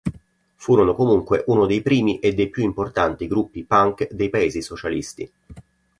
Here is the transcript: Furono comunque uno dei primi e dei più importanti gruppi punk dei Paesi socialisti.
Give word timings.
Furono 0.55 0.95
comunque 0.95 1.43
uno 1.49 1.67
dei 1.67 1.83
primi 1.83 2.17
e 2.17 2.33
dei 2.33 2.49
più 2.49 2.63
importanti 2.63 3.27
gruppi 3.27 3.63
punk 3.65 4.11
dei 4.11 4.31
Paesi 4.31 4.63
socialisti. 4.63 5.31